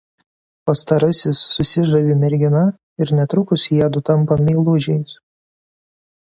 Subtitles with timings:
[0.69, 2.63] Pastarasis susižavi mergina
[3.07, 5.15] ir netrukus jiedu tampa meilužiais.